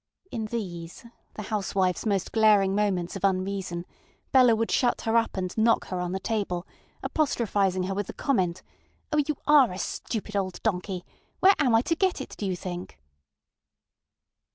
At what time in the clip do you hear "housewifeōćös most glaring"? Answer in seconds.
1.43-2.73